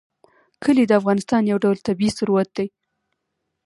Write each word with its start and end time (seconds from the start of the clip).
کلي 0.63 0.83
د 0.87 0.91
افغانستان 0.99 1.41
یو 1.45 1.57
ډول 1.63 1.77
طبعي 1.87 2.09
ثروت 2.17 2.49
دی. 2.57 2.67